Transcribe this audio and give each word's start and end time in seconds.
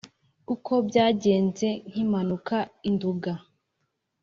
uko 0.53 0.73
byagenze 0.87 1.67
nkimanuka 1.89 2.57
i 2.87 2.89
nduga 2.93 3.31